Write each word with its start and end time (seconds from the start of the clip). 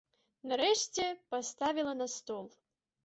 Нарэшце 0.53 1.05
паставіла 1.35 1.93
на 2.01 2.07
стол. 2.19 2.45